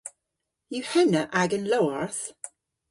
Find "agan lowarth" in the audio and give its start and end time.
1.41-2.23